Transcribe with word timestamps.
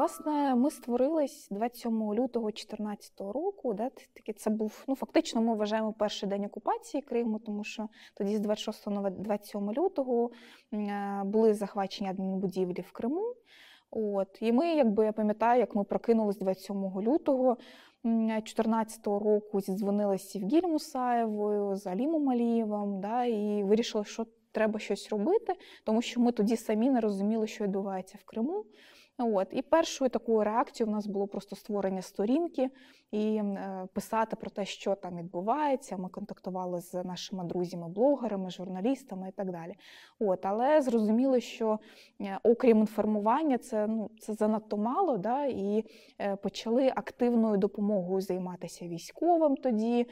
Власне, 0.00 0.54
ми 0.54 0.70
створились 0.70 1.48
27 1.50 1.92
лютого 2.14 2.46
2014 2.46 3.20
року. 3.20 3.74
Да, 3.74 3.90
таки 4.14 4.32
це 4.32 4.50
був 4.50 4.84
ну 4.88 4.94
фактично. 4.94 5.42
Ми 5.42 5.54
вважаємо 5.54 5.92
перший 5.92 6.28
день 6.28 6.44
окупації 6.44 7.02
Криму, 7.02 7.38
тому 7.38 7.64
що 7.64 7.88
тоді 8.14 8.36
з 8.36 8.40
26 8.40 8.86
на 8.86 9.10
27 9.10 9.72
лютого 9.72 10.30
е, 10.72 11.22
були 11.24 11.54
захвачені 11.54 12.10
адмінбудівлі 12.10 12.80
в 12.88 12.92
Криму. 12.92 13.34
От 13.90 14.38
і 14.40 14.52
ми, 14.52 14.74
якби 14.74 15.04
я 15.04 15.12
пам'ятаю, 15.12 15.60
як 15.60 15.74
ми 15.74 15.84
прокинулись 15.84 16.38
27 16.38 16.76
лютого 17.00 17.56
2014 18.04 19.06
року, 19.06 19.60
зідзвонилися 19.60 20.24
з 20.24 20.30
Сівгіль 20.30 20.68
Мусаєвою, 20.68 21.76
з 21.76 21.86
Алімом 21.86 22.30
Алієвим, 22.30 23.00
да, 23.00 23.24
і 23.24 23.62
вирішили, 23.62 24.04
що 24.04 24.26
треба 24.52 24.78
щось 24.78 25.08
робити, 25.08 25.52
тому 25.84 26.02
що 26.02 26.20
ми 26.20 26.32
тоді 26.32 26.56
самі 26.56 26.90
не 26.90 27.00
розуміли, 27.00 27.46
що 27.46 27.64
відбувається 27.64 28.18
в 28.20 28.24
Криму. 28.24 28.64
От 29.24 29.48
і 29.50 29.62
першою 29.62 30.10
такою 30.10 30.44
реакцією 30.44 30.92
в 30.92 30.94
нас 30.94 31.06
було 31.06 31.26
просто 31.26 31.56
створення 31.56 32.02
сторінки 32.02 32.70
і 33.10 33.36
е, 33.36 33.88
писати 33.92 34.36
про 34.36 34.50
те, 34.50 34.64
що 34.64 34.94
там 34.94 35.16
відбувається. 35.16 35.96
Ми 35.96 36.08
контактували 36.08 36.80
з 36.80 37.04
нашими 37.04 37.44
друзями-блогерами, 37.44 38.50
журналістами 38.50 39.28
і 39.28 39.32
так 39.32 39.50
далі. 39.50 39.74
От, 40.18 40.46
але 40.46 40.82
зрозуміли, 40.82 41.40
що 41.40 41.78
е, 42.20 42.38
окрім 42.42 42.78
інформування, 42.78 43.58
це 43.58 43.86
ну 43.86 44.10
це 44.20 44.34
занадто 44.34 44.76
мало, 44.76 45.18
да, 45.18 45.44
і 45.44 45.84
е, 46.18 46.36
почали 46.36 46.92
активною 46.96 47.56
допомогою 47.56 48.20
займатися 48.20 48.88
військовим. 48.88 49.56
Тоді 49.56 50.06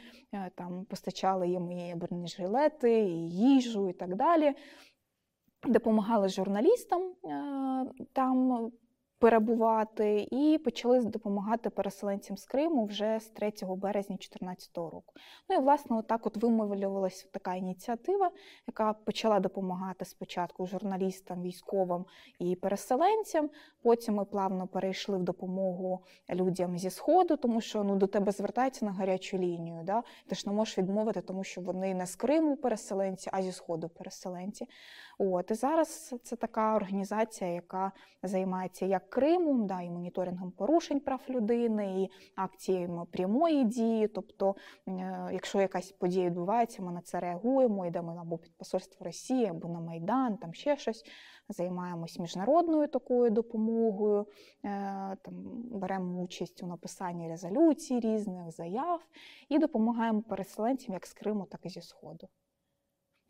там 0.54 0.84
постачали 0.84 1.48
їм 1.48 1.72
і 1.72 1.94
бронежилети, 1.94 3.00
і 3.00 3.30
їжу, 3.30 3.88
і 3.88 3.92
так 3.92 4.16
далі. 4.16 4.54
Допомагали 5.66 6.28
журналістам 6.28 7.02
там 8.12 8.70
перебувати, 9.18 10.28
і 10.30 10.58
почали 10.64 11.00
допомагати 11.00 11.70
переселенцям 11.70 12.36
з 12.36 12.44
Криму 12.44 12.84
вже 12.84 13.20
з 13.20 13.27
3 13.27 13.52
березня 13.62 14.16
2014 14.16 14.77
року. 14.77 15.14
Ну 15.48 15.56
і 15.56 15.58
власне, 15.58 15.97
отак 15.97 16.27
от 16.27 16.36
вимовлювалася 16.36 17.27
така 17.30 17.55
ініціатива, 17.55 18.30
яка 18.66 18.92
почала 18.92 19.41
допомагати 19.41 20.05
спочатку 20.05 20.66
журналістам, 20.66 21.42
військовим 21.42 22.05
і 22.39 22.56
переселенцям. 22.56 23.50
Потім 23.83 24.14
ми 24.14 24.24
плавно 24.24 24.66
перейшли 24.66 25.19
в 25.19 25.22
допомогу 25.22 26.00
людям 26.30 26.78
зі 26.78 26.91
сходу, 26.91 27.36
тому 27.36 27.61
що 27.61 27.84
ну 27.84 27.96
до 27.96 28.06
тебе 28.06 28.33
звертаються 28.33 28.84
на 28.84 28.92
гарячу 28.92 29.39
лінію. 29.39 29.83
Да? 29.84 30.02
Ти 30.27 30.34
ж 30.34 30.42
не 30.46 30.52
можеш 30.52 30.78
відмовити, 30.78 31.20
тому 31.20 31.44
що 31.44 31.61
вони 31.61 31.94
не 31.94 32.06
з 32.06 32.16
Криму 32.16 32.56
переселенці, 32.56 33.30
а 33.33 33.42
зі 33.42 33.52
сходу 33.52 33.89
переселенці. 33.89 34.66
От 35.20 35.50
і 35.50 35.55
зараз 35.55 36.14
це 36.22 36.36
така 36.36 36.77
організація, 36.77 37.50
яка 37.50 37.92
займається 38.22 38.86
як 38.86 39.11
Кримом, 39.11 39.66
да, 39.66 39.80
і 39.80 39.91
моніторингом 39.91 40.50
порушень 40.50 41.00
прав 41.00 41.20
людини, 41.28 42.02
і 42.02 42.11
акціями 42.36 43.05
прямої 43.05 43.64
дії. 43.64 44.08
Тобто, 44.08 44.56
е, 44.89 45.28
якщо 45.33 45.61
якась 45.61 45.92
подія 45.92 46.27
відбувається, 46.27 46.83
ми 46.83 46.92
на 46.92 47.00
це 47.00 47.20
реагуємо, 47.20 47.86
йдемо 47.86 48.19
або 48.20 48.39
під 48.39 48.56
посольство 48.56 49.06
Росії, 49.06 49.46
або 49.46 49.69
на 49.69 49.80
Майдан, 49.80 50.36
там 50.36 50.55
ще 50.55 50.77
щось. 50.77 51.05
Займаємось 51.50 52.19
міжнародною 52.19 52.89
такою 52.89 53.30
допомогою, 53.30 54.27
е, 54.64 55.16
там 55.22 55.34
беремо 55.70 56.22
участь 56.22 56.62
у 56.62 56.66
написанні 56.66 57.28
резолюцій 57.28 58.00
різних 58.00 58.50
заяв 58.50 59.00
і 59.48 59.58
допомагаємо 59.58 60.22
переселенцям 60.22 60.94
як 60.94 61.06
з 61.06 61.14
Криму, 61.14 61.46
так 61.50 61.61
і 61.64 61.69
зі 61.69 61.83
Сходу. 61.83 62.28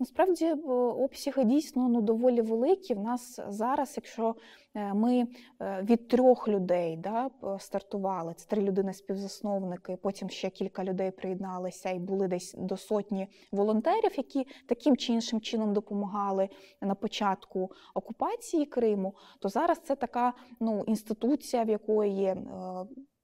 Насправді 0.00 0.44
е, 0.44 0.56
обсяги 1.04 1.44
дійсно 1.44 1.88
ну, 1.88 2.00
доволі 2.00 2.41
великі. 2.41 2.94
В 2.94 3.00
нас 3.00 3.41
зараз, 3.48 3.94
якщо 3.96 4.36
е, 4.74 4.94
ми 4.94 5.27
е, 5.60 5.82
від 5.82 6.08
трьох 6.08 6.48
людей 6.48 6.96
да, 6.96 7.30
стартували, 7.58 8.34
це 8.36 8.46
три 8.46 8.62
людини 8.62 8.94
співзасновники, 8.94 9.98
потім 10.02 10.30
ще 10.30 10.50
кілька 10.50 10.84
людей 10.84 11.10
приєдналися 11.10 11.91
і 11.91 11.98
були 11.98 12.28
десь 12.28 12.54
до 12.58 12.76
сотні 12.76 13.28
волонтерів, 13.53 14.16
які 14.16 14.47
таким 14.69 14.97
чи 14.97 15.12
іншим 15.12 15.41
чином 15.41 15.72
допомагали 15.72 16.48
на 16.81 16.94
початку 16.94 17.70
окупації 17.94 18.66
Криму, 18.66 19.14
то 19.38 19.48
зараз 19.48 19.78
це 19.84 19.97
така 19.97 20.32
ну, 20.60 20.84
інституція, 20.87 21.64
в 21.64 21.69
якої 21.69 22.12
є 22.12 22.37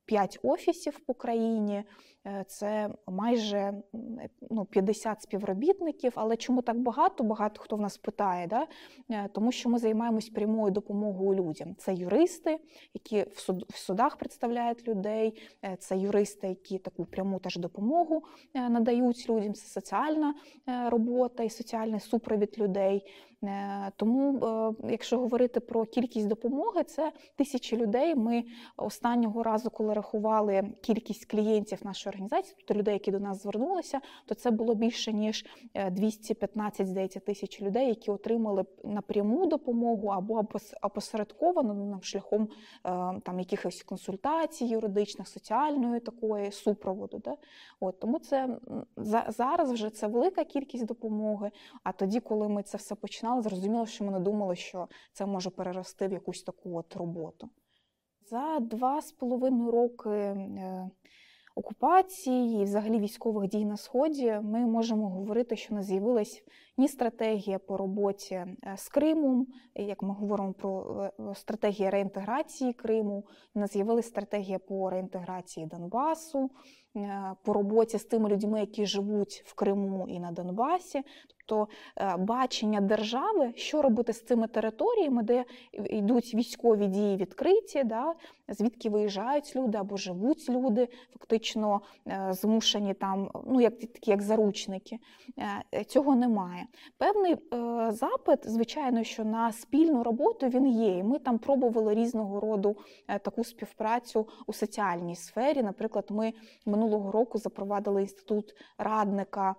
п'ять 0.06 0.38
офісів 0.42 0.98
по 0.98 1.14
країні. 1.14 1.84
Е, 2.26 2.44
це 2.48 2.90
майже 3.06 3.74
ну, 4.50 4.64
50 4.64 5.22
співробітників. 5.22 6.12
Але 6.14 6.36
чому 6.36 6.62
так 6.62 6.78
багато? 6.78 7.24
Багато 7.24 7.60
хто 7.62 7.76
в 7.76 7.80
нас 7.80 7.98
питає, 7.98 8.46
да? 8.46 8.66
Е, 9.10 9.28
тому 9.32 9.52
що 9.52 9.68
ми 9.68 9.78
займаємось 9.78 10.28
прямою 10.28 10.70
допомогою 10.70 11.34
людям. 11.34 11.74
Це 11.78 11.94
юристи, 11.94 12.58
які 12.94 13.22
в, 13.22 13.38
суд, 13.38 13.64
в 13.68 13.76
судах 13.76 14.16
представляють 14.16 14.88
людей, 14.88 15.42
е, 15.64 15.76
це 15.78 15.96
юристи, 15.96 16.48
які 16.48 16.78
таку 16.78 17.04
пряму 17.04 17.38
теж 17.38 17.56
допомогу 17.56 18.22
надають 18.54 19.28
людям. 19.28 19.54
Це 19.54 19.66
соціальна 19.66 20.34
робота 20.66 21.42
і 21.42 21.50
соціальний 21.50 22.00
супровід 22.00 22.58
людей. 22.58 23.06
Тому, 23.96 24.40
якщо 24.84 25.18
говорити 25.18 25.60
про 25.60 25.84
кількість 25.84 26.28
допомоги, 26.28 26.84
це 26.84 27.12
тисячі 27.36 27.76
людей. 27.76 28.14
Ми 28.14 28.44
останнього 28.76 29.42
разу, 29.42 29.70
коли 29.70 29.93
рахували 29.94 30.62
кількість 30.82 31.24
клієнтів 31.24 31.78
нашої 31.84 32.10
організацій, 32.10 32.54
тобто 32.56 32.74
людей, 32.74 32.94
які 32.94 33.10
до 33.10 33.20
нас 33.20 33.42
звернулися, 33.42 34.00
то 34.26 34.34
це 34.34 34.50
було 34.50 34.74
більше 34.74 35.12
ніж 35.12 35.46
215 35.90 36.80
е, 36.80 36.84
здається, 36.90 37.20
тисяч 37.20 37.62
людей, 37.62 37.88
які 37.88 38.10
отримали 38.10 38.64
напряму 38.84 39.46
допомогу 39.46 40.08
або 40.08 40.44
ну, 41.62 41.98
шляхом 42.02 42.42
е, 42.42 42.50
там 43.20 43.38
якихось 43.38 43.82
консультацій 43.82 44.64
юридичних, 44.64 45.28
соціальної 45.28 46.00
такої 46.00 46.52
супроводу. 46.52 47.18
Да? 47.18 47.36
От 47.80 48.00
тому 48.00 48.18
це 48.18 48.58
зараз 49.28 49.72
вже 49.72 49.90
це 49.90 50.06
велика 50.06 50.44
кількість 50.44 50.86
допомоги. 50.86 51.50
А 51.82 51.92
тоді, 51.92 52.20
коли 52.20 52.48
ми 52.48 52.62
це 52.62 52.78
все 52.78 52.94
починали, 52.94 53.42
зрозуміло, 53.42 53.86
що 53.86 54.04
ми 54.04 54.12
не 54.12 54.20
думали, 54.20 54.56
що 54.56 54.88
це 55.12 55.26
може 55.26 55.50
перерости 55.50 56.08
в 56.08 56.12
якусь 56.12 56.42
таку 56.42 56.78
от 56.78 56.96
роботу. 56.96 57.48
За 58.30 58.58
два 58.60 59.02
з 59.02 59.12
половиною 59.12 59.70
роки 59.70 60.10
е, 60.10 60.90
окупації 61.54 62.60
і 62.62 62.64
взагалі 62.64 62.98
військових 62.98 63.50
дій 63.50 63.64
на 63.64 63.76
сході 63.76 64.40
ми 64.42 64.58
можемо 64.58 65.08
говорити, 65.08 65.56
що 65.56 65.74
не 65.74 65.82
з'явилась 65.82 66.42
ні 66.76 66.88
стратегія 66.88 67.58
по 67.58 67.76
роботі 67.76 68.34
е, 68.34 68.56
з 68.76 68.88
Кримом, 68.88 69.46
як 69.74 70.02
ми 70.02 70.14
говоримо 70.14 70.52
про 70.52 71.02
е, 71.04 71.34
стратегія 71.34 71.90
реінтеграції 71.90 72.72
Криму, 72.72 73.24
не 73.54 73.66
з'явилась 73.66 74.06
стратегія 74.06 74.58
по 74.58 74.90
реінтеграції 74.90 75.66
Донбасу, 75.66 76.50
по 77.42 77.52
роботі 77.52 77.98
з 77.98 78.04
тими 78.04 78.28
людьми, 78.28 78.60
які 78.60 78.86
живуть 78.86 79.42
в 79.46 79.54
Криму 79.54 80.06
і 80.08 80.20
на 80.20 80.32
Донбасі. 80.32 81.02
Тобто 81.46 81.68
бачення 82.18 82.80
держави, 82.80 83.52
що 83.56 83.82
робити 83.82 84.12
з 84.12 84.24
цими 84.24 84.46
територіями, 84.46 85.22
де 85.22 85.44
йдуть 85.72 86.34
військові 86.34 86.86
дії 86.86 87.16
відкриті, 87.16 87.84
да, 87.84 88.14
звідки 88.48 88.90
виїжджають 88.90 89.56
люди 89.56 89.78
або 89.78 89.96
живуть 89.96 90.48
люди, 90.48 90.88
фактично 91.12 91.80
е, 92.06 92.28
змушені 92.30 92.94
там, 92.94 93.30
ну 93.46 93.60
як 93.60 93.78
такі 93.78 94.10
як 94.10 94.22
заручники. 94.22 94.98
Е, 95.74 95.84
цього 95.84 96.16
немає. 96.16 96.66
Певний 96.98 97.36
запит, 97.88 98.38
звичайно, 98.50 99.04
що 99.04 99.24
на 99.24 99.52
спільну 99.52 100.02
роботу 100.02 100.48
він 100.48 100.66
є. 100.66 100.98
І 100.98 101.02
Ми 101.02 101.18
там 101.18 101.38
пробували 101.38 101.94
різного 101.94 102.40
роду 102.40 102.76
таку 103.06 103.44
співпрацю 103.44 104.28
у 104.46 104.52
соціальній 104.52 105.16
сфері. 105.16 105.62
Наприклад, 105.62 106.06
ми 106.10 106.32
минулого 106.66 107.10
року 107.10 107.38
запровадили 107.38 108.00
інститут 108.00 108.54
радника 108.78 109.54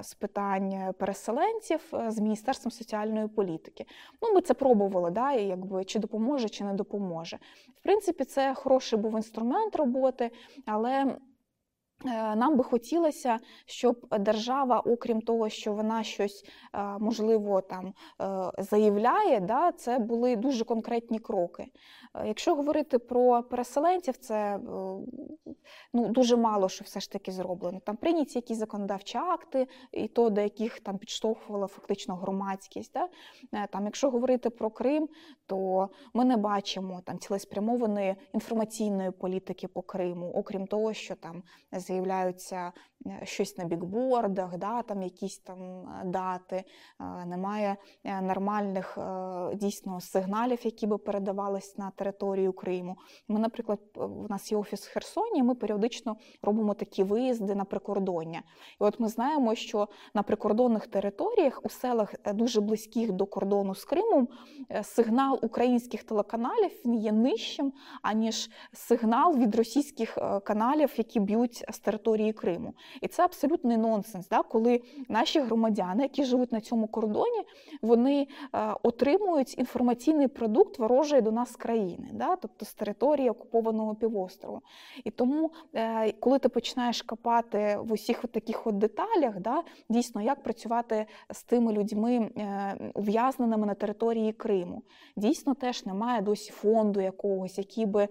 з 0.00 0.14
питань 0.14 0.87
переселенців 0.92 1.92
з 2.08 2.18
Міністерством 2.18 2.70
соціальної 2.72 3.28
політики. 3.28 3.86
Ну, 4.22 4.34
Ми 4.34 4.40
це 4.40 4.54
пробували, 4.54 5.10
да, 5.10 5.32
якби 5.32 5.84
чи 5.84 5.98
допоможе, 5.98 6.48
чи 6.48 6.64
не 6.64 6.74
допоможе 6.74 7.38
В 7.80 7.82
принципі, 7.82 8.24
це 8.24 8.54
хороший 8.54 8.98
був 8.98 9.16
інструмент 9.16 9.76
роботи, 9.76 10.30
але 10.66 10.92
е, 10.92 11.16
нам 12.36 12.56
би 12.56 12.64
хотілося, 12.64 13.38
щоб 13.66 14.06
держава, 14.18 14.80
окрім 14.80 15.20
того, 15.20 15.48
що 15.48 15.72
вона 15.72 16.02
щось 16.02 16.44
е, 16.74 16.78
можливо 16.98 17.60
там 17.60 17.86
е, 18.20 18.52
заявляє, 18.58 19.40
да, 19.40 19.72
це 19.72 19.98
були 19.98 20.36
дуже 20.36 20.64
конкретні 20.64 21.18
кроки. 21.18 21.66
Якщо 22.26 22.54
говорити 22.54 22.98
про 22.98 23.42
переселенців, 23.42 24.16
це 24.16 24.58
ну, 25.92 26.08
дуже 26.08 26.36
мало 26.36 26.68
що 26.68 26.84
все 26.84 27.00
ж 27.00 27.12
таки 27.12 27.32
зроблено. 27.32 27.80
Там 27.84 27.96
прийняті 27.96 28.38
якісь 28.38 28.58
законодавчі 28.58 29.18
акти, 29.18 29.66
і 29.92 30.08
то, 30.08 30.30
до 30.30 30.40
яких 30.40 30.80
там 30.80 30.98
підштовхувала 30.98 31.66
фактично 31.66 32.16
громадськість. 32.16 32.92
Да? 32.92 33.66
Там, 33.66 33.84
Якщо 33.84 34.10
говорити 34.10 34.50
про 34.50 34.70
Крим, 34.70 35.08
то 35.46 35.88
ми 36.14 36.24
не 36.24 36.36
бачимо 36.36 37.00
там 37.04 37.18
цілеспрямованої 37.18 38.16
інформаційної 38.34 39.10
політики 39.10 39.68
по 39.68 39.82
Криму, 39.82 40.32
окрім 40.34 40.66
того, 40.66 40.92
що 40.92 41.14
там 41.14 41.42
з'являються 41.92 42.56
Е, 42.66 42.97
щось 43.22 43.58
на 43.58 43.64
бікбордах, 43.64 44.58
да, 44.58 44.82
там 44.82 45.02
якісь 45.02 45.38
там 45.38 45.58
е, 45.60 46.04
дати, 46.04 46.64
е, 47.00 47.26
немає 47.26 47.76
нормальних 48.22 48.98
дійсно 49.54 50.00
сигналів, 50.00 50.58
які 50.62 50.86
би 50.86 50.98
передавались 50.98 51.78
на 51.78 51.90
територію 51.90 52.52
Криму. 52.52 52.96
Ми, 53.28 53.40
наприклад, 53.40 53.80
в 53.94 54.30
нас 54.30 54.52
є 54.52 54.58
офіс 54.58 54.86
в 54.86 54.92
Херсоні, 54.92 55.42
ми 55.42 55.54
періодично 55.54 56.16
робимо 56.42 56.74
такі 56.74 57.02
виїзди 57.02 57.54
на 57.54 57.64
прикордоння. 57.64 58.42
І 58.80 58.84
от 58.84 59.00
ми 59.00 59.08
знаємо, 59.08 59.54
що 59.54 59.88
на 60.14 60.22
прикордонних 60.22 60.86
територіях 60.86 61.60
у 61.64 61.68
селах 61.68 62.14
дуже 62.34 62.60
близьких 62.60 63.12
до 63.12 63.26
кордону 63.26 63.74
з 63.74 63.84
Кримом 63.84 64.28
сигнал 64.82 65.38
українських 65.42 66.04
телеканалів 66.04 66.70
є 66.84 67.12
нижчим, 67.12 67.72
аніж 68.02 68.50
сигнал 68.72 69.38
від 69.38 69.54
російських 69.54 70.18
каналів, 70.44 70.94
які 70.96 71.20
б'ють 71.20 71.64
з 71.70 71.78
території 71.78 72.32
Криму. 72.32 72.74
І 73.00 73.08
це 73.08 73.24
абсолютний 73.24 73.76
нонсенс, 73.76 74.28
да? 74.28 74.42
коли 74.42 74.80
наші 75.08 75.40
громадяни, 75.40 76.02
які 76.02 76.24
живуть 76.24 76.52
на 76.52 76.60
цьому 76.60 76.86
кордоні, 76.86 77.44
вони 77.82 78.26
е, 78.54 78.74
отримують 78.82 79.58
інформаційний 79.58 80.28
продукт 80.28 80.78
ворожої 80.78 81.22
до 81.22 81.32
нас 81.32 81.56
країни, 81.56 82.08
да? 82.12 82.36
тобто 82.36 82.64
з 82.64 82.74
території 82.74 83.30
окупованого 83.30 83.94
півострову. 83.94 84.60
І 85.04 85.10
тому, 85.10 85.50
е, 85.74 86.12
коли 86.12 86.38
ти 86.38 86.48
починаєш 86.48 87.02
копати 87.02 87.78
в 87.82 87.92
усіх 87.92 88.24
от 88.24 88.32
таких 88.32 88.66
от 88.66 88.78
деталях, 88.78 89.40
да? 89.40 89.62
дійсно, 89.88 90.22
як 90.22 90.42
працювати 90.42 91.06
з 91.30 91.42
тими 91.42 91.72
людьми, 91.72 92.30
е, 92.36 92.90
ув'язненими 92.94 93.66
на 93.66 93.74
території 93.74 94.32
Криму, 94.32 94.82
дійсно 95.16 95.54
теж 95.54 95.86
немає 95.86 96.22
досі 96.22 96.50
фонду 96.50 97.00
якогось, 97.00 97.58
який 97.58 97.86
би 97.86 98.08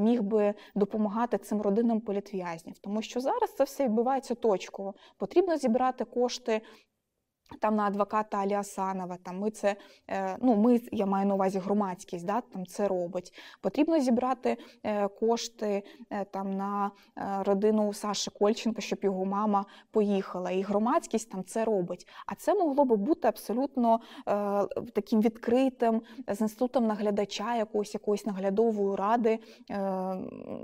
міг 0.00 0.22
би 0.22 0.54
допомагати 0.74 1.38
цим 1.38 1.62
родинам 1.62 2.00
політв'язнів. 2.00 2.78
Тому 2.78 3.02
що 3.02 3.20
зараз 3.20 3.54
це 3.54 3.64
все 3.64 3.84
відбувається 3.84 4.05
точково. 4.34 4.94
Потрібно 5.18 5.56
зібрати 5.56 6.04
кошти 6.04 6.60
там 7.60 7.76
на 7.76 7.82
адвоката 7.82 8.36
Алі 8.36 8.52
Асанова, 8.52 9.16
там 9.22 9.38
ми 9.38 9.50
це, 9.50 9.76
е, 10.08 10.36
ну 10.40 10.56
ми, 10.56 10.80
я 10.92 11.06
маю 11.06 11.26
на 11.26 11.34
увазі 11.34 11.58
громадськість, 11.58 12.26
да, 12.26 12.40
там 12.40 12.66
це 12.66 12.88
робить. 12.88 13.32
Потрібно 13.60 14.00
зібрати 14.00 14.56
е, 14.82 15.08
кошти 15.08 15.82
е, 16.10 16.24
там 16.24 16.56
на 16.56 16.90
родину 17.16 17.92
Саші 17.92 18.30
Кольченка, 18.30 18.80
щоб 18.80 18.98
його 19.02 19.24
мама 19.24 19.64
поїхала. 19.90 20.50
І 20.50 20.62
громадськість 20.62 21.30
там 21.30 21.44
це 21.44 21.64
робить. 21.64 22.08
А 22.26 22.34
це 22.34 22.54
могло 22.54 22.84
би 22.84 22.96
бути 22.96 23.28
абсолютно 23.28 24.00
таким 24.94 25.20
відкритим 25.20 26.02
з 26.28 26.40
інститутом 26.40 26.86
наглядача, 26.86 27.56
якоїсь 27.56 27.94
якоїсь 27.94 28.26
наглядової 28.26 28.96
ради, 28.96 29.38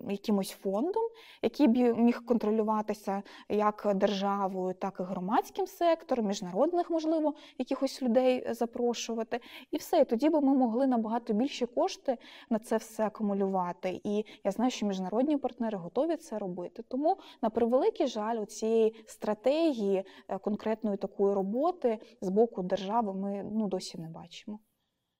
якимось 0.09 0.51
фондом, 0.51 1.03
який 1.43 1.69
б 1.69 1.95
міг 1.99 2.25
контролюватися 2.25 3.23
як 3.49 3.93
державою, 3.95 4.75
так 4.75 4.97
і 5.01 5.03
громадським 5.03 5.67
сектором, 5.67 6.27
міжнародним 6.27 6.72
міжнародних, 6.73 6.91
можливо, 6.91 7.35
якихось 7.59 8.03
людей 8.03 8.45
е, 8.47 8.55
запрошувати. 8.55 9.41
І 9.71 9.77
все. 9.77 10.01
І 10.01 10.05
тоді 10.05 10.31
би 10.31 10.41
ми 10.41 10.55
могли 10.55 10.87
набагато 10.87 11.33
більше 11.33 11.67
кошти 11.67 12.19
на 12.51 12.59
це 12.59 12.77
все 12.77 13.07
акумулювати. 13.07 14.01
І 14.05 14.25
я 14.45 14.51
знаю, 14.51 14.71
що 14.71 14.87
міжнародні 14.87 15.37
партнери 15.37 15.79
готові 15.79 16.17
це 16.17 16.39
робити. 16.39 16.83
Тому, 16.89 17.17
на 17.43 17.51
превеликий 17.51 18.07
жаль, 18.07 18.37
у 18.37 18.47
цієї 18.47 18.95
стратегії 19.07 20.05
е, 20.29 20.39
конкретної 20.39 20.97
такої 20.97 21.35
роботи 21.35 21.99
з 22.21 22.29
боку 22.29 22.63
держави 22.63 23.15
ми 23.15 23.45
ну, 23.53 23.69
досі 23.69 23.99
не 23.99 24.09
бачимо. 24.09 24.59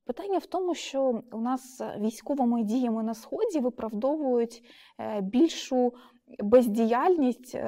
Питання 0.05 0.39
в 0.39 0.47
тому, 0.47 0.75
що 0.75 1.23
у 1.33 1.41
нас 1.41 1.81
військовими 1.99 2.63
діями 2.63 3.03
на 3.03 3.15
сході 3.15 3.61
виправдовують 3.61 4.65
е, 4.99 5.21
більшу 5.21 5.93
бездіяльність 6.39 7.55
е, 7.55 7.65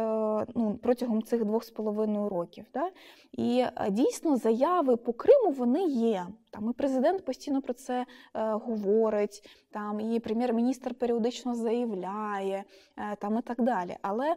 ну, 0.55 0.78
протягом 0.82 1.22
цих 1.22 1.44
двох 1.44 1.64
з 1.64 1.70
половиною 1.70 2.28
років. 2.28 2.64
Да? 2.75 2.90
І 3.32 3.58
е, 3.58 3.90
дійсно 3.90 4.37
заяви 4.37 4.96
по 4.96 5.12
Криму 5.12 5.50
вони 5.50 5.84
є. 5.84 6.26
Там 6.50 6.70
і 6.70 6.72
президент 6.72 7.25
постійно 7.25 7.62
про 7.62 7.75
це 7.75 8.00
е, 8.00 8.06
говорить, 8.52 9.50
там 9.70 10.00
і 10.00 10.20
прем'єр-міністр 10.20 10.94
періодично 10.94 11.55
заявляє, 11.55 12.64
там 13.19 13.38
і 13.38 13.43
так 13.43 13.62
далі. 13.62 13.96
Але 14.02 14.37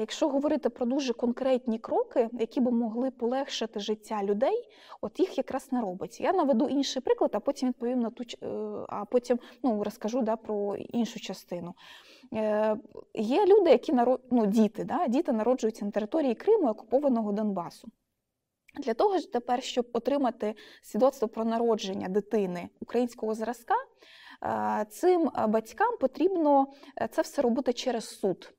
якщо 0.00 0.28
говорити 0.28 0.68
про 0.68 0.86
дуже 0.86 1.12
конкретні 1.12 1.78
кроки, 1.78 2.28
які 2.32 2.60
би 2.60 2.70
могли 2.70 3.10
полегшити 3.10 3.80
життя 3.80 4.22
людей, 4.24 4.68
от 5.00 5.20
їх 5.20 5.38
якраз 5.38 5.72
не 5.72 5.80
робиться. 5.80 6.22
Я 6.22 6.32
наведу 6.32 6.68
інший 6.68 7.02
приклад, 7.02 7.30
а 7.34 7.40
потім 7.40 7.68
відповім 7.68 8.00
на 8.00 8.10
ту 8.10 8.24
а 8.88 9.04
потім 9.04 9.38
ну, 9.62 9.84
розкажу 9.84 10.22
да, 10.22 10.36
про 10.36 10.76
іншу 10.76 11.20
частину. 11.20 11.74
Е, 12.34 12.76
Є 13.14 13.46
люди, 13.46 13.70
які 13.70 13.92
народ... 13.92 14.20
ну, 14.30 14.46
діти, 14.46 14.84
да, 14.84 15.08
діти 15.08 15.32
народжуються 15.32 15.84
на 15.84 15.90
території 15.90 16.34
Криму 16.34 16.68
окупованого 16.68 17.32
Донбасу. 17.32 17.88
Для 18.78 18.94
того 18.94 19.18
ж 19.18 19.32
тепер, 19.32 19.62
щоб 19.62 19.88
отримати 19.92 20.54
свідоцтво 20.82 21.28
про 21.28 21.44
народження 21.44 22.08
дитини 22.08 22.68
українського 22.80 23.34
зразка, 23.34 23.74
е, 24.44 24.86
цим 24.90 25.30
батькам 25.48 25.96
потрібно 26.00 26.66
е, 27.00 27.08
це 27.08 27.22
все 27.22 27.42
робити 27.42 27.72
через 27.72 28.18
суд. 28.18 28.54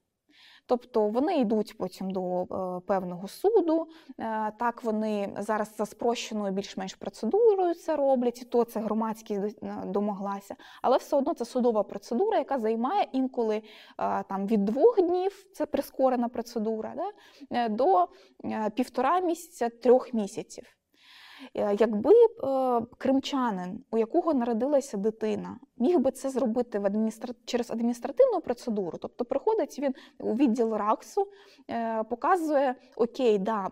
Тобто 0.70 1.08
вони 1.08 1.38
йдуть 1.38 1.78
потім 1.78 2.12
до 2.12 2.42
е, 2.42 2.82
певного 2.88 3.28
суду. 3.28 3.88
Е, 4.20 4.52
так 4.60 4.84
вони 4.84 5.36
зараз 5.40 5.76
за 5.78 5.86
спрощеною 5.86 6.54
більш-менш 6.54 6.96
процедурою 6.96 7.74
це 7.74 7.96
роблять, 7.96 8.42
і 8.42 8.46
то 8.46 8.64
це 8.64 8.80
громадськість 8.80 9.64
е, 9.64 9.84
домоглася. 9.86 10.56
Але 10.82 10.98
все 10.98 11.16
одно 11.16 11.34
це 11.34 11.46
судова 11.46 11.84
процедура, 11.84 12.38
яка 12.38 12.60
займає 12.60 13.08
інколи 13.12 13.62
там 14.30 14.48
від 14.48 14.66
двох 14.66 15.02
днів, 15.02 15.46
це 15.54 15.66
прискорена 15.66 16.30
процедура, 16.30 16.94
да, 16.96 17.68
до 17.68 18.08
півтора 18.76 19.20
місяця 19.20 19.70
трьох 19.70 20.14
місяців. 20.14 20.64
Якби 21.80 22.14
кримчанин, 22.98 23.84
у 23.92 23.98
якого 23.98 24.34
народилася 24.34 24.98
дитина, 24.98 25.60
міг 25.80 26.00
би 26.00 26.12
це 26.12 26.30
зробити 26.30 26.80
в 26.80 26.86
адміністра... 26.86 27.34
через 27.46 27.72
адміністративну 27.72 28.42
процедуру. 28.42 28.98
Тобто 29.02 29.26
приходить 29.26 29.80
він 29.80 29.94
у 30.20 30.36
відділ 30.36 30.74
РАКСу, 30.74 31.28
е, 31.70 32.04
показує 32.04 32.76
Окей, 32.96 33.38
да, 33.38 33.70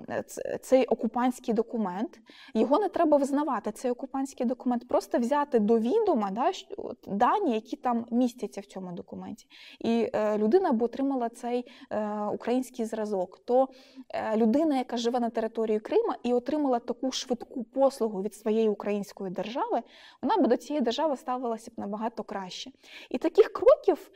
цей 0.61 0.85
окупантський 0.85 1.53
документ, 1.53 2.19
його 2.53 2.79
не 2.79 2.89
треба 2.89 3.17
визнавати. 3.17 3.71
Цей 3.71 3.91
окупантський 3.91 4.45
документ, 4.45 4.87
просто 4.87 5.17
взяти 5.17 5.59
до 5.59 5.79
відома 5.79 6.31
да, 6.31 6.51
дані, 7.07 7.53
які 7.53 7.75
там 7.75 8.05
містяться 8.11 8.61
в 8.61 8.65
цьому 8.65 8.91
документі. 8.91 9.47
І 9.79 10.09
е, 10.13 10.37
людина 10.37 10.71
б 10.71 10.81
отримала 10.81 11.29
цей 11.29 11.65
е, 11.89 12.25
український 12.33 12.85
зразок. 12.85 13.39
То 13.45 13.67
людина, 14.35 14.77
яка 14.77 14.97
живе 14.97 15.19
на 15.19 15.29
території 15.29 15.79
Крима 15.79 16.15
і 16.23 16.33
отримала 16.33 16.79
таку 16.79 17.11
швидку 17.11 17.63
послугу 17.63 18.21
від 18.21 18.35
своєї 18.35 18.69
української 18.69 19.31
держави, 19.31 19.81
вона 20.21 20.37
б 20.37 20.47
до 20.47 20.57
цієї 20.57 20.83
держави 20.83 21.17
ставилася 21.17 21.71
б 21.71 21.79
набагато 21.79 21.96
набагато 21.97 22.23
краще. 22.23 22.71
І 23.09 23.17
таких 23.17 23.53
кроків 23.53 24.11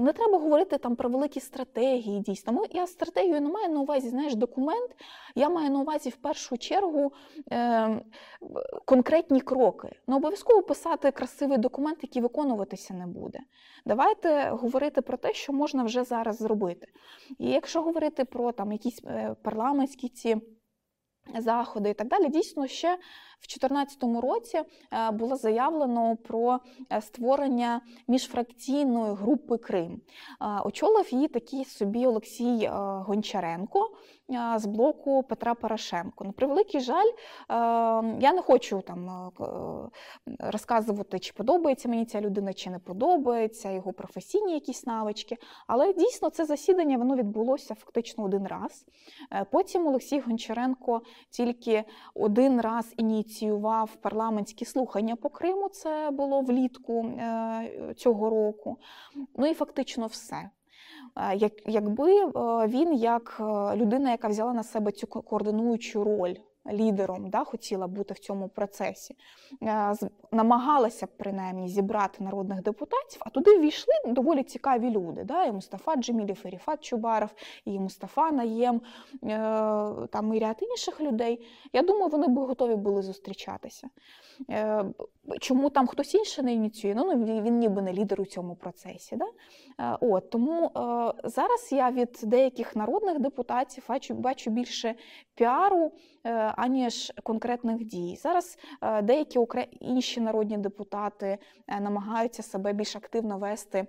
не 0.00 0.12
треба 0.12 0.38
говорити 0.38 0.78
там 0.78 0.96
про 0.96 1.08
великі 1.08 1.40
стратегії. 1.40 2.20
Дійсно, 2.20 2.64
я 2.70 2.86
стратегію 2.86 3.40
не 3.40 3.48
маю 3.48 3.68
на 3.68 3.80
увазі, 3.80 4.08
знаєш, 4.08 4.34
документ. 4.34 4.90
Я 5.34 5.48
маю 5.48 5.70
на 5.70 5.80
увазі 5.80 6.10
в 6.10 6.16
першу 6.16 6.58
чергу 6.58 7.12
е, 7.52 8.00
конкретні 8.84 9.40
кроки. 9.40 9.88
Не 10.06 10.16
обов'язково 10.16 10.62
писати 10.62 11.10
красивий 11.10 11.58
документ, 11.58 11.98
який 12.02 12.22
виконуватися 12.22 12.94
не 12.94 13.06
буде. 13.06 13.38
Давайте 13.86 14.50
говорити 14.50 15.02
про 15.02 15.16
те, 15.16 15.34
що 15.34 15.52
можна 15.52 15.84
вже 15.84 16.04
зараз 16.04 16.36
зробити. 16.36 16.86
І 17.38 17.50
якщо 17.50 17.82
говорити 17.82 18.24
про 18.24 18.52
там 18.52 18.72
якісь 18.72 19.00
е, 19.04 19.36
парламентські 19.42 20.08
ці 20.08 20.36
заходи 21.38 21.90
і 21.90 21.94
так 21.94 22.08
далі, 22.08 22.28
дійсно 22.28 22.66
ще 22.66 22.98
в 23.42 23.46
2014 23.48 24.02
році 24.22 24.62
е, 24.92 25.10
було 25.10 25.36
заявлено 25.36 26.16
про 26.16 26.60
е, 26.92 27.00
створення 27.00 27.80
міжфракційної 28.08 29.14
групи 29.14 29.58
Крим. 29.58 30.00
Е, 30.40 30.60
очолив 30.64 31.14
її 31.14 31.28
такий 31.28 31.64
собі 31.64 32.06
Олексій 32.06 32.68
Гончаренко 32.72 33.90
з 34.56 34.66
блоку 34.66 35.22
Петра 35.22 35.54
Порошенко. 35.54 36.24
На 36.24 36.32
превеликий 36.32 36.80
жаль, 36.80 37.10
я 38.20 38.32
не 38.32 38.42
хочу 38.42 38.80
там 38.80 39.30
розказувати, 40.38 41.18
чи 41.18 41.32
подобається 41.32 41.88
мені 41.88 42.04
ця 42.04 42.20
людина, 42.20 42.52
чи 42.52 42.70
не 42.70 42.78
подобається, 42.78 43.70
його 43.70 43.92
професійні 43.92 44.54
якісь 44.54 44.86
навички. 44.86 45.36
Але 45.66 45.92
дійсно 45.92 46.30
це 46.30 46.44
засідання 46.44 46.98
воно 46.98 47.16
відбулося 47.16 47.74
фактично 47.74 48.24
один 48.24 48.46
раз. 48.46 48.84
Потім 49.50 49.86
Олексій 49.86 50.20
Гончаренко 50.20 51.00
тільки 51.30 51.84
один 52.14 52.60
раз 52.60 52.94
ініціював 52.96 53.52
ініціював 53.52 53.96
парламентські 53.96 54.64
слухання 54.64 55.16
по 55.16 55.28
Криму. 55.28 55.68
Це 55.68 56.10
було 56.10 56.40
влітку 56.40 57.04
е, 57.04 57.94
цього 57.96 58.30
року. 58.30 58.78
Ну 59.36 59.46
і 59.46 59.54
фактично 59.54 60.06
все. 60.06 60.50
Е, 61.16 61.36
як, 61.36 61.52
Якби 61.66 62.12
е, 62.16 62.30
він, 62.66 62.92
як 62.94 63.36
людина, 63.76 64.10
яка 64.10 64.28
взяла 64.28 64.52
на 64.52 64.62
себе 64.62 64.92
цю 64.92 65.06
координуючу 65.06 66.04
роль 66.04 66.34
лідером, 66.70 67.30
да, 67.30 67.44
хотіла 67.44 67.86
бути 67.86 68.14
в 68.14 68.18
цьому 68.18 68.48
процесі, 68.48 69.16
намагалася 70.32 71.06
принаймні 71.16 71.68
зібрати 71.68 72.24
народних 72.24 72.62
депутатів, 72.62 73.22
а 73.26 73.30
туди 73.30 73.58
ввійшли 73.58 73.94
доволі 74.06 74.42
цікаві 74.42 74.90
люди. 74.90 75.24
Да, 75.24 75.44
І 75.44 75.52
Мустафа 75.52 75.96
Джемілів, 75.96 76.42
і 76.44 76.48
Ріфат 76.48 76.84
Чубаров, 76.84 77.30
і 77.64 77.78
Мустафа 77.78 78.30
Наєм, 78.30 78.80
там 80.10 80.34
і 80.34 80.38
ряд 80.38 80.56
інших 80.60 81.00
людей. 81.00 81.46
Я 81.72 81.82
думаю, 81.82 82.08
вони 82.08 82.28
б 82.28 82.38
готові 82.38 82.74
були 82.74 83.02
зустрічатися. 83.02 83.88
Чому 85.40 85.70
там 85.70 85.86
хтось 85.86 86.14
інший 86.14 86.44
не 86.44 86.54
ініціює? 86.54 86.94
Ну, 86.94 87.14
ну 87.14 87.42
він 87.42 87.58
ніби 87.58 87.82
не 87.82 87.92
лідер 87.92 88.20
у 88.20 88.24
цьому 88.24 88.54
процесі. 88.54 89.16
Да? 89.16 89.26
От, 90.00 90.30
Тому 90.30 90.70
зараз 91.24 91.68
я 91.72 91.90
від 91.90 92.20
деяких 92.22 92.76
народних 92.76 93.18
депутатів 93.18 93.84
бачу, 94.10 94.50
більше 94.50 94.94
піару, 95.34 95.92
е, 96.24 96.51
аніж 96.56 97.12
конкретних 97.22 97.84
дій. 97.84 98.16
Зараз 98.22 98.58
е, 98.82 99.02
деякі 99.02 99.38
інші 99.80 100.20
народні 100.20 100.58
депутати 100.58 101.38
е, 101.68 101.80
намагаються 101.80 102.42
себе 102.42 102.72
більш 102.72 102.96
активно 102.96 103.38
вести 103.38 103.86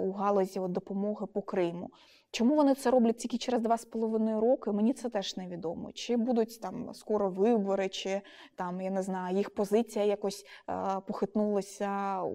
у 0.00 0.12
галузі 0.12 0.60
допомоги 0.68 1.26
по 1.26 1.42
Криму. 1.42 1.90
Чому 2.34 2.54
вони 2.54 2.74
це 2.74 2.90
роблять 2.90 3.16
тільки 3.16 3.38
через 3.38 3.60
два 3.60 3.78
з 3.78 3.84
половиною 3.84 4.40
роки? 4.40 4.72
Мені 4.72 4.92
це 4.92 5.08
теж 5.08 5.36
невідомо. 5.36 5.92
Чи 5.92 6.16
будуть 6.16 6.60
там 6.60 6.94
скоро 6.94 7.30
вибори, 7.30 7.88
чи 7.88 8.20
там 8.56 8.80
я 8.80 8.90
не 8.90 9.02
знаю, 9.02 9.36
їх 9.36 9.50
позиція 9.50 10.04
якось 10.04 10.46
е, 10.70 11.00
похитнулася 11.06 12.22
у, 12.22 12.34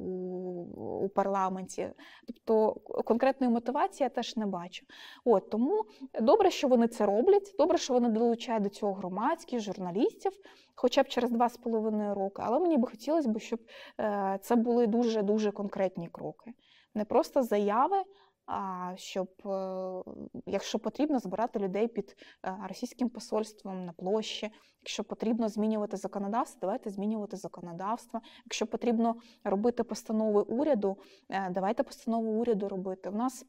у 1.03 1.09
парламенті. 1.09 1.89
Тобто 2.27 2.73
конкретної 3.03 3.53
мотивації 3.53 4.05
я 4.05 4.09
теж 4.09 4.35
не 4.35 4.45
бачу. 4.45 4.85
От 5.25 5.49
тому 5.49 5.85
добре, 6.21 6.51
що 6.51 6.67
вони 6.67 6.87
це 6.87 7.05
роблять. 7.05 7.55
Добре, 7.57 7.77
що 7.77 7.93
вони 7.93 8.09
долучають 8.09 8.63
до 8.63 8.69
цього 8.69 8.93
громадських 8.93 9.59
журналістів, 9.59 10.31
хоча 10.75 11.03
б 11.03 11.07
через 11.07 11.31
два 11.31 11.49
з 11.49 11.57
половиною 11.57 12.15
роки. 12.15 12.41
Але 12.45 12.59
мені 12.59 12.77
би 12.77 12.87
хотілося 12.87 13.29
б, 13.29 13.39
щоб 13.39 13.59
е, 13.99 14.39
це 14.41 14.55
були 14.55 14.87
дуже 14.87 15.21
дуже 15.21 15.51
конкретні 15.51 16.07
кроки, 16.07 16.53
не 16.93 17.05
просто 17.05 17.43
заяви 17.43 17.97
щоб, 18.95 19.29
е, 19.45 20.03
якщо 20.45 20.79
потрібно, 20.79 21.19
збирати 21.19 21.59
людей 21.59 21.87
під 21.87 22.15
е, 22.45 22.57
російським 22.69 23.09
посольством 23.09 23.85
на 23.85 23.93
площі. 23.93 24.51
Якщо 24.81 25.03
потрібно 25.03 25.49
змінювати 25.49 25.97
законодавство, 25.97 26.59
давайте 26.61 26.89
змінювати 26.89 27.37
законодавство. 27.37 28.21
Якщо 28.45 28.67
потрібно 28.67 29.15
робити 29.43 29.83
постанови 29.83 30.41
уряду, 30.41 30.97
е, 31.29 31.49
давайте 31.49 31.83
постанову 31.83 32.31
уряду 32.31 32.69
робити. 32.69 33.09
У 33.09 33.15
нас 33.15 33.45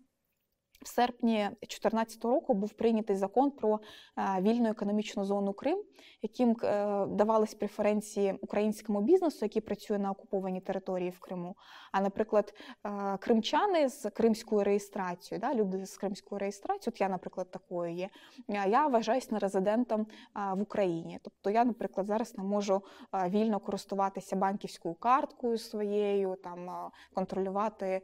в 0.82 0.88
серпні 0.88 1.38
2014 1.38 2.24
року 2.24 2.54
був 2.54 2.72
прийнятий 2.72 3.16
закон 3.16 3.50
про 3.50 3.80
е, 4.18 4.40
вільну 4.40 4.68
економічну 4.68 5.24
зону 5.24 5.52
Крим, 5.52 5.82
яким 6.22 6.56
е, 6.62 7.06
давались 7.06 7.54
преференції 7.54 8.32
українському 8.40 9.00
бізнесу, 9.00 9.38
який 9.42 9.62
працює 9.62 9.98
на 9.98 10.10
окупованій 10.10 10.60
території 10.60 11.10
в 11.10 11.18
Криму. 11.18 11.56
А, 11.92 12.00
наприклад, 12.00 12.54
е, 12.86 13.16
кримчани 13.20 13.88
з 13.88 14.10
кримською 14.10 14.64
реєстрацією, 14.64 15.40
да, 15.40 15.54
люди 15.54 15.86
з 15.86 15.96
кримською 15.96 16.38
реєстрацією, 16.38 16.92
от 16.94 17.00
я, 17.00 17.08
наприклад, 17.08 17.50
такою 17.50 17.92
є. 17.92 18.08
Я 18.48 18.86
вважаюся 18.86 19.28
нерезидентом 19.30 20.06
в 20.34 20.62
Україні. 20.62 21.18
Тобто, 21.22 21.50
я, 21.50 21.64
наприклад, 21.64 22.06
зараз 22.06 22.38
не 22.38 22.44
можу 22.44 22.82
вільно 23.28 23.60
користуватися 23.60 24.36
банківською 24.36 24.94
карткою 24.94 25.58
своєю, 25.58 26.36
там 26.44 26.90
контролювати, 27.14 28.02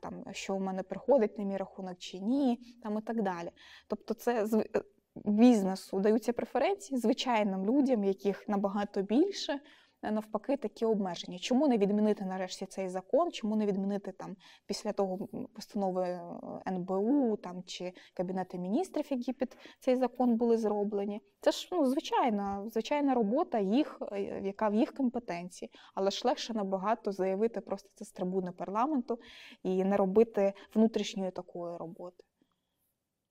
там, 0.00 0.24
що 0.32 0.54
у 0.54 0.58
мене 0.58 0.82
приходить 0.82 1.38
на 1.38 1.44
мій 1.44 1.56
рахунок 1.56 1.91
ринок 1.92 1.98
чи 1.98 2.18
ні, 2.18 2.58
там 2.82 2.98
і 2.98 3.00
так 3.00 3.22
далі. 3.22 3.50
Тобто, 3.88 4.14
це 4.14 4.46
з 4.46 4.54
е, 4.54 4.82
бізнесу 5.24 6.00
даються 6.00 6.32
преференції 6.32 7.00
звичайним 7.00 7.66
людям, 7.66 8.04
яких 8.04 8.48
набагато 8.48 9.02
більше. 9.02 9.60
Е, 10.02 10.10
навпаки, 10.10 10.56
такі 10.56 10.84
обмеження. 10.84 11.38
Чому 11.38 11.68
не 11.68 11.78
відмінити 11.78 12.24
нарешті 12.24 12.66
цей 12.66 12.88
закон? 12.88 13.32
Чому 13.32 13.56
не 13.56 13.66
відмінити 13.66 14.12
там 14.12 14.36
після 14.66 14.92
того 14.92 15.28
постанови 15.54 16.02
е, 16.02 16.20
НБУ 16.66 17.36
там 17.36 17.62
чи 17.62 17.92
Кабінету 18.14 18.58
міністрів, 18.58 19.06
які 19.10 19.32
під 19.32 19.56
цей 19.80 19.96
закон 19.96 20.36
були 20.36 20.58
зроблені? 20.58 21.20
Це 21.40 21.50
ж 21.50 21.68
ну, 21.72 21.86
звичайна 21.86 22.64
звичайна 22.70 23.14
робота, 23.14 23.58
їх, 23.58 24.02
яка 24.42 24.68
в 24.68 24.74
їх 24.74 24.94
компетенції, 24.94 25.70
але 25.94 26.10
ж 26.10 26.22
легше 26.24 26.54
набагато 26.54 27.12
заявити 27.12 27.60
просто 27.60 27.88
це 27.94 28.04
з 28.04 28.12
трибуни 28.12 28.52
парламенту 28.52 29.18
і 29.62 29.84
не 29.84 29.96
робити 29.96 30.52
внутрішньої 30.74 31.30
такої 31.30 31.76
роботи. 31.76 32.24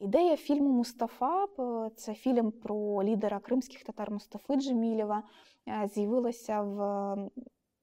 Ідея 0.01 0.38
фільму 0.38 0.70
Мустафа 0.70 1.48
це 1.96 2.13
фільм 2.13 2.51
про 2.51 3.03
лідера 3.03 3.39
кримських 3.39 3.84
татар 3.84 4.12
Мустафи 4.12 4.55
Джемілєва, 4.55 5.24
е, 5.67 5.89
з'явилася 5.93 6.62
в 6.62 6.79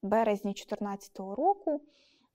березні 0.02 0.50
2014 0.50 1.18
року. 1.18 1.80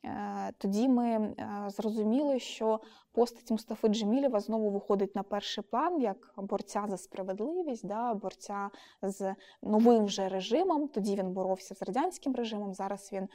Е, 0.05 0.51
тоді 0.57 0.89
ми 0.89 1.09
е, 1.09 1.65
зрозуміли, 1.67 2.39
що 2.39 2.79
постать 3.13 3.51
Мустафи 3.51 3.87
Джемілєва 3.87 4.39
знову 4.39 4.69
виходить 4.69 5.15
на 5.15 5.23
перший 5.23 5.63
план 5.63 6.01
як 6.01 6.33
борця 6.37 6.85
за 6.89 6.97
справедливість, 6.97 7.87
да, 7.87 8.13
борця 8.13 8.69
з 9.01 9.35
новим 9.61 10.05
вже 10.05 10.29
режимом. 10.29 10.87
Тоді 10.87 11.15
він 11.15 11.31
боровся 11.31 11.75
з 11.75 11.81
радянським 11.81 12.35
режимом. 12.35 12.73
Зараз 12.73 13.09
він 13.13 13.27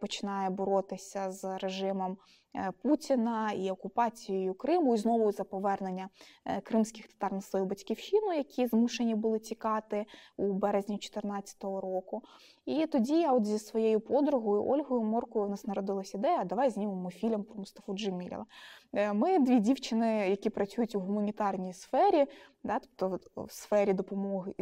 починає 0.00 0.50
боротися 0.50 1.30
з 1.30 1.58
режимом 1.58 2.16
Е, 2.56 2.72
Путіна 2.82 3.52
і 3.52 3.70
окупацією 3.70 4.54
Криму, 4.54 4.94
і 4.94 4.98
знову 4.98 5.32
за 5.32 5.44
повернення 5.44 6.08
е, 6.44 6.60
кримських 6.60 7.06
татар 7.06 7.32
на 7.32 7.40
свою 7.40 7.64
батьківщину, 7.64 8.32
які 8.32 8.66
змушені 8.66 9.14
були 9.14 9.38
тікати 9.38 10.06
у 10.36 10.52
березні 10.52 10.94
2014 10.94 11.64
року. 11.64 12.22
І 12.66 12.86
тоді 12.86 13.20
я 13.20 13.32
от 13.32 13.44
зі 13.46 13.58
своєю 13.58 14.00
подругою 14.00 14.64
Ольгою 14.64 15.02
Моркою 15.02 15.44
у 15.44 15.48
нас 15.48 15.66
народилась 15.66 16.14
ідея, 16.14 16.44
давай 16.44 16.70
знімемо 16.70 17.10
фільм 17.10 17.44
про 17.44 17.56
Мустафу 17.56 17.94
Джемілєва. 17.94 18.46
Е, 18.92 19.12
ми 19.12 19.38
дві 19.38 19.60
дівчини, 19.60 20.28
які 20.30 20.50
працюють 20.50 20.94
у 20.94 21.00
гуманітарній 21.00 21.72
сфері, 21.72 22.26
да, 22.64 22.80
тобто 22.96 23.42
в 23.42 23.52
сфері 23.52 23.92
допомоги 23.92 24.54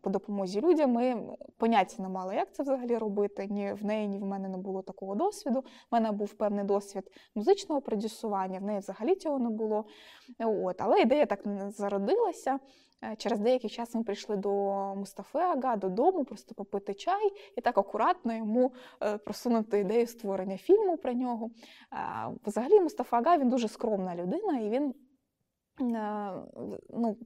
по 0.00 0.10
допомозі 0.10 0.60
людям, 0.60 0.92
ми 0.92 1.22
поняття 1.56 2.02
не 2.02 2.08
мали, 2.08 2.34
як 2.34 2.52
це 2.52 2.62
взагалі 2.62 2.96
робити. 2.96 3.46
Ні 3.50 3.72
в 3.72 3.84
неї, 3.84 4.08
ні 4.08 4.18
в 4.18 4.24
мене 4.24 4.48
не 4.48 4.58
було 4.58 4.82
такого 4.82 5.14
досвіду. 5.14 5.58
У 5.58 5.62
мене 5.90 6.12
був 6.12 6.34
певний 6.34 6.64
досвід 6.64 7.10
музичного 7.34 7.80
продюсування, 7.80 8.58
в 8.58 8.62
неї 8.62 8.78
взагалі 8.78 9.14
цього 9.14 9.38
не 9.38 9.50
було. 9.50 9.84
От, 10.38 10.80
Але 10.80 11.00
ідея 11.00 11.26
так 11.26 11.40
зародилася. 11.68 12.58
Е, 13.04 13.16
через 13.16 13.40
деякий 13.40 13.70
час 13.70 13.94
ми 13.94 14.02
прийшли 14.02 14.36
до 14.36 14.50
Мустафи 14.94 15.38
Ага 15.38 15.76
додому, 15.76 16.24
просто 16.24 16.54
попити 16.54 16.94
чай 16.94 17.32
і 17.56 17.60
так 17.60 17.78
акуратно 17.78 18.34
йому 18.36 18.72
е, 19.02 19.18
просунути 19.18 19.78
ідею 19.78 20.06
створення 20.06 20.56
фільму 20.56 20.96
про 20.96 21.12
нього. 21.12 21.50
Взагалі, 22.44 22.80
Мустафа 22.80 23.18
Ага 23.18 23.38
він 23.38 23.48
дуже 23.48 23.68
скромна 23.68 24.16
людина, 24.16 24.58
і 24.58 24.70
він 24.70 24.94
е, 25.80 26.32
ну, 26.90 27.16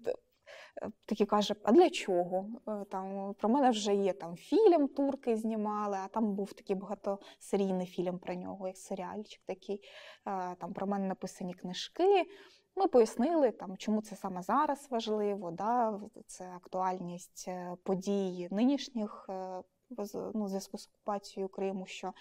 такі 1.07 1.27
каже: 1.27 1.55
А 1.63 1.73
для 1.73 1.91
чого? 1.91 2.47
Там 2.91 3.35
Про 3.35 3.49
мене 3.49 3.71
вже 3.71 3.95
є 3.95 4.13
там 4.13 4.37
фільм, 4.37 4.89
турки 4.89 5.37
знімали, 5.37 5.99
а 6.05 6.09
там 6.09 6.35
був 6.35 6.53
такий 6.53 6.77
багатосерійний 6.77 7.87
фільм 7.87 8.19
про 8.19 8.35
нього, 8.35 8.69
як 8.69 8.77
серіальчик 8.77 9.43
такий. 9.47 9.81
Там 10.59 10.73
Про 10.75 10.87
мене 10.87 11.07
написані 11.07 11.55
книжки. 11.55 12.25
Ми 12.77 12.89
пояснили, 12.89 13.51
там, 13.51 13.77
чому 13.77 14.03
це 14.03 14.17
саме 14.17 14.43
зараз 14.43 14.89
важливо, 14.91 15.51
да, 15.51 16.01
це 16.27 16.53
актуальність 16.57 17.45
е, 17.49 17.77
подій 17.83 18.49
нинішніх 18.51 19.27
е, 19.29 19.63
ну, 20.35 20.49
зв'язку 20.49 20.79
з 20.79 20.89
окупацією 20.89 21.49
Криму, 21.49 21.87
що 21.87 22.13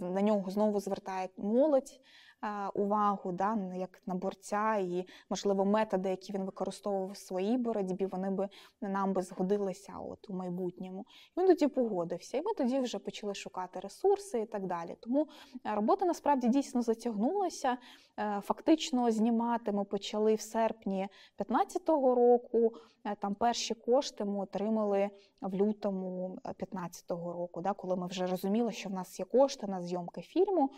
на 0.00 0.22
нього 0.22 0.50
знову 0.50 0.80
звертають 0.80 1.38
молодь. 1.38 2.00
Е, 2.46 2.68
увагу, 2.74 3.32
да, 3.32 3.58
як 3.74 4.00
на 4.06 4.14
борця, 4.14 4.76
і, 4.76 5.06
можливо, 5.30 5.64
методи, 5.64 6.08
які 6.08 6.32
він 6.32 6.44
використовував 6.44 7.10
в 7.10 7.16
своїй 7.16 7.58
боротьбі, 7.58 8.06
вони 8.06 8.30
би 8.30 8.48
нам 8.80 9.12
би 9.12 9.22
згодилися 9.22 9.92
от 10.10 10.30
у 10.30 10.34
майбутньому. 10.34 11.04
І 11.36 11.40
Він 11.40 11.46
тоді 11.46 11.66
погодився, 11.66 12.36
і 12.36 12.42
ми 12.42 12.54
тоді 12.54 12.80
вже 12.80 12.98
почали 12.98 13.34
шукати 13.34 13.80
ресурси 13.80 14.40
і 14.40 14.46
так 14.46 14.66
далі. 14.66 14.96
Тому 15.00 15.28
е, 15.66 15.74
робота 15.74 16.04
насправді 16.06 16.48
дійсно 16.48 16.82
затягнулася. 16.82 17.76
Е, 18.18 18.40
фактично 18.44 19.10
знімати 19.10 19.72
ми 19.72 19.84
почали 19.84 20.34
в 20.34 20.40
серпні 20.40 21.08
2015 21.38 21.88
року. 21.88 22.72
Там 23.18 23.34
перші 23.34 23.74
кошти 23.74 24.24
ми 24.24 24.38
отримали 24.38 25.10
в 25.40 25.54
лютому 25.54 26.28
2015 26.28 27.10
року, 27.10 27.60
да, 27.60 27.72
коли 27.72 27.96
ми 27.96 28.06
вже 28.06 28.26
розуміли, 28.26 28.72
що 28.72 28.88
в 28.88 28.92
нас 28.92 29.18
є 29.18 29.24
кошти 29.24 29.66
на 29.66 29.82
зйомки 29.82 30.20
фільму. 30.20 30.70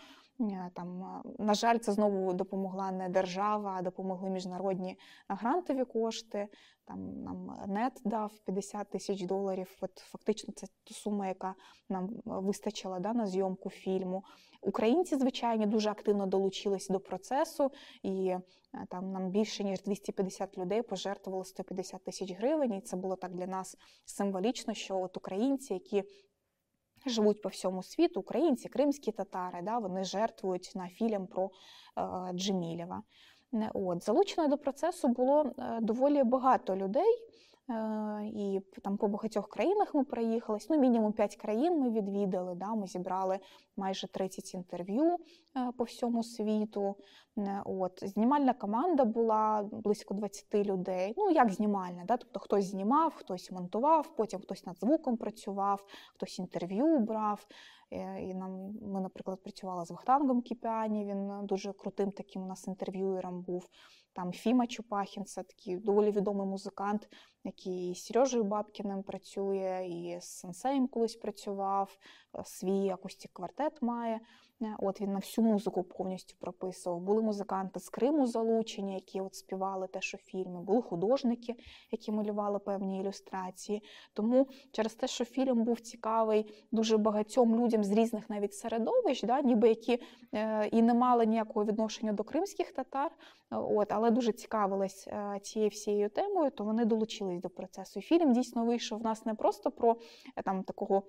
Там, 0.75 1.23
На 1.39 1.55
жаль, 1.55 1.79
це 1.79 1.93
знову 1.93 2.33
допомогла 2.33 2.91
не 2.91 3.09
держава, 3.09 3.75
а 3.79 3.83
допомогли 3.83 4.31
міжнародні 4.31 4.99
грантові 5.29 5.85
кошти. 5.85 6.49
Там 6.85 7.23
нам 7.23 7.57
нет 7.67 8.01
дав 8.05 8.33
50 8.45 8.91
тисяч 8.91 9.23
доларів. 9.23 9.77
От 9.81 9.99
фактично 9.99 10.55
це 10.57 10.67
та 10.85 10.95
сума, 10.95 11.29
яка 11.29 11.55
нам 11.89 12.09
вистачила 12.25 13.01
да, 13.01 13.13
на 13.13 13.27
зйомку 13.27 13.71
фільму. 13.71 14.25
Українці, 14.63 15.17
звичайно, 15.17 15.67
дуже 15.67 15.91
активно 15.91 16.27
долучились 16.27 16.89
до 16.89 17.01
процесу, 17.01 17.71
і 18.03 18.29
е, 18.29 18.41
там 18.89 19.13
нам 19.13 19.31
більше 19.31 19.65
ніж 19.65 19.83
250 19.83 20.59
людей 20.59 20.83
пожертвували 20.83 21.45
150 21.45 22.05
тисяч 22.05 22.33
гривень. 22.33 22.75
І 22.75 22.81
це 22.81 22.97
було 22.97 23.17
так 23.17 23.35
для 23.35 23.47
нас 23.47 23.77
символічно, 24.05 24.75
що 24.75 25.01
от 25.01 25.17
українці, 25.17 25.75
які 25.75 26.05
живуть 27.07 27.43
по 27.43 27.49
всьому 27.49 27.83
світу, 27.83 28.21
українці, 28.21 28.69
кримські 28.69 29.13
татари, 29.13 29.63
да, 29.63 29.79
вони 29.79 30.05
жертвують 30.05 30.73
на 30.75 30.89
фільм 30.89 31.27
про 31.27 31.51
е, 31.97 32.33
Джемілєва. 32.33 33.03
От 33.75 34.05
залучено 34.05 34.49
до 34.49 34.59
процесу 34.59 35.09
було 35.09 35.53
е, 35.59 35.79
доволі 35.81 36.25
багато 36.25 36.77
людей. 36.77 37.19
І 38.25 38.61
там 38.83 38.97
по 38.97 39.09
багатьох 39.09 39.49
країнах 39.49 39.95
ми 39.95 40.05
проїхались. 40.05 40.71
Ну, 40.71 40.79
мінімум 40.79 41.13
5 41.13 41.37
країн 41.37 41.81
ми 41.81 41.91
відвідали. 41.91 42.55
Да? 42.55 42.75
Ми 42.75 42.87
зібрали 42.87 43.39
майже 43.77 44.07
30 44.07 44.55
інтерв'ю 44.55 45.17
е, 45.57 45.73
по 45.77 45.85
всьому 45.85 46.23
світу. 46.23 46.97
Е, 47.39 47.63
от 47.65 48.03
Знімальна 48.03 48.53
команда 48.53 49.05
була 49.05 49.69
близько 49.73 50.15
20 50.15 50.55
людей. 50.55 51.15
Ну, 51.17 51.31
як 51.31 51.53
знімальна, 51.53 52.05
да? 52.05 52.17
тобто 52.17 52.41
хтось 52.41 52.65
знімав, 52.65 53.15
хтось 53.15 53.51
монтував, 53.51 54.17
потім 54.17 54.41
хтось 54.41 54.67
над 54.67 54.79
звуком 54.79 55.17
працював, 55.17 55.85
хтось 56.15 56.39
інтерв'ю 56.39 56.99
брав. 56.99 57.47
І 57.91 58.35
нам 58.35 58.75
ми, 58.83 59.01
наприклад, 59.01 59.43
працювали 59.43 59.87
з 59.87 59.91
Вахтангом 59.91 60.43
Кіпіані. 60.43 61.05
Він 61.05 61.47
дуже 61.47 61.73
крутим 61.73 62.13
таким 62.13 62.43
у 62.43 62.47
нас 62.47 62.67
інтерв'юером 62.67 63.43
був. 63.43 63.69
Там 64.13 64.33
Фіма 64.33 64.67
Чупахін, 64.67 65.25
це 65.25 65.43
такий 65.43 65.77
доволі 65.77 66.11
відомий 66.11 66.47
музикант, 66.47 67.09
який 67.45 67.95
з 67.95 68.05
Сережею 68.05 68.45
Бабкіним 68.45 69.03
працює, 69.03 69.87
і 69.91 70.21
з 70.21 70.25
Сенсеєм 70.25 70.89
колись 70.89 71.17
працював, 71.17 71.99
е, 71.99 72.28
свій 72.45 72.91
Acoustic 72.91 73.33
Quartet 73.33 73.83
має. 73.83 74.21
Е, 74.63 74.77
от 74.79 75.01
він 75.01 75.13
на 75.13 75.19
всю 75.19 75.47
музику 75.47 75.83
повністю 75.83 76.35
прописував. 76.41 77.01
Були 77.01 77.23
музиканти 77.23 77.81
з 77.81 77.89
Криму 77.89 78.27
залучені, 78.27 78.95
які 78.95 79.21
от 79.21 79.35
співали 79.35 79.87
те, 79.87 80.01
що 80.01 80.19
фільми, 80.19 80.61
були 80.61 80.83
художники, 80.83 81.55
які 81.91 82.13
малювали 82.13 82.59
певні 82.59 83.01
ілюстрації. 83.01 83.83
Тому 84.13 84.47
через 84.73 84.95
те, 84.95 85.07
що 85.07 85.25
фільм 85.25 85.65
був 85.65 85.81
цікавий 85.81 86.55
дуже 86.73 86.97
багатьом 86.97 87.57
людям 87.57 87.85
з 87.85 87.91
різних 87.91 88.31
навіть 88.31 88.55
середовищ, 88.55 89.23
да, 89.23 89.43
ніби 89.43 89.69
які 89.69 90.03
е, 90.35 90.69
і 90.69 90.83
не 90.83 90.95
мали 90.95 91.27
ніякого 91.27 91.65
відношення 91.65 92.13
до 92.13 92.25
кримських 92.25 92.73
татар, 92.73 93.11
от, 93.51 93.93
але 93.93 94.11
дуже 94.11 94.33
цікавились 94.33 95.09
е, 95.09 95.41
цією 95.43 95.69
всією 95.69 96.09
темою, 96.09 96.51
то 96.51 96.65
вони 96.65 96.85
долучились 96.85 97.41
до 97.41 97.51
процесу. 97.51 97.99
І 97.99 98.03
Фільм 98.03 98.33
дійсно 98.33 98.65
вийшов 98.65 98.99
в 98.99 99.03
нас 99.03 99.27
не 99.27 99.35
просто 99.35 99.71
про 99.71 99.97
там 100.45 100.63
такого 100.63 101.03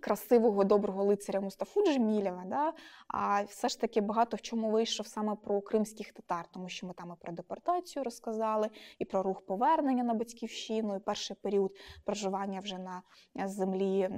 красивого 0.00 0.64
доброго 0.64 1.04
лицаря 1.04 1.40
Мустафу 1.40 1.84
Джемілєва, 1.86 2.44
да? 2.46 2.72
а 3.08 3.42
все 3.42 3.68
ж 3.68 3.80
таки 3.80 4.00
багато 4.00 4.36
в 4.36 4.40
чому 4.40 4.70
вийшов 4.70 5.06
саме 5.06 5.36
про 5.36 5.60
кримських 5.60 6.12
татар, 6.12 6.46
тому 6.52 6.68
що 6.68 6.86
ми 6.86 6.92
там 6.92 7.14
і 7.18 7.24
про 7.24 7.32
депортацію 7.32 8.04
розказали, 8.04 8.68
і 8.98 9.04
про 9.04 9.22
рух 9.22 9.40
повернення 9.40 10.04
на 10.04 10.14
батьківщину, 10.14 10.96
і 10.96 10.98
перший 10.98 11.36
період 11.42 11.76
проживання 12.04 12.60
вже 12.60 12.78
на 12.78 13.02
землі 13.48 14.08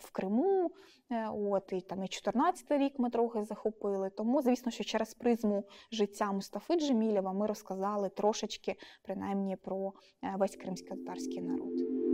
в 0.00 0.10
Криму. 0.12 0.70
Е, 1.10 1.28
от, 1.28 1.72
І 1.72 1.80
там 1.80 2.04
і 2.04 2.06
14-й 2.06 2.78
рік 2.78 2.98
ми 2.98 3.10
трохи 3.10 3.44
захопили. 3.44 4.10
Тому, 4.10 4.42
звісно, 4.42 4.72
що 4.72 4.84
через 4.84 5.14
призму 5.14 5.64
життя 5.92 6.32
Мустафи 6.32 6.76
Джемілєва 6.76 7.32
ми 7.32 7.46
розказали 7.46 8.08
трошечки, 8.08 8.74
принаймні, 9.02 9.56
про 9.56 9.92
е, 10.22 10.34
весь 10.38 10.56
кримсько-татарський 10.56 11.40
народ. 11.40 12.05